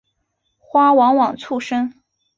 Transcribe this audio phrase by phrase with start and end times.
[0.57, 1.93] 花往往簇生。